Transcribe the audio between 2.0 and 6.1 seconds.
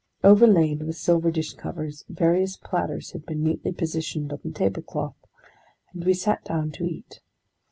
various platters had been neatly positioned on the table cloth, and